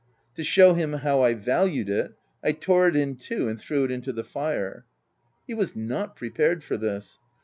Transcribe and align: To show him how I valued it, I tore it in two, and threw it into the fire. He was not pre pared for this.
To 0.33 0.43
show 0.43 0.73
him 0.73 0.93
how 0.93 1.21
I 1.21 1.35
valued 1.35 1.87
it, 1.87 2.13
I 2.43 2.53
tore 2.53 2.87
it 2.87 2.95
in 2.95 3.17
two, 3.17 3.47
and 3.47 3.61
threw 3.61 3.83
it 3.83 3.91
into 3.91 4.11
the 4.11 4.23
fire. 4.23 4.83
He 5.45 5.53
was 5.53 5.75
not 5.75 6.15
pre 6.15 6.31
pared 6.31 6.63
for 6.63 6.75
this. 6.75 7.19